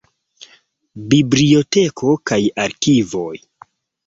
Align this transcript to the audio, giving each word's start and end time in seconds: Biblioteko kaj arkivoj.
Biblioteko 1.11 2.15
kaj 2.31 2.41
arkivoj. 2.65 3.31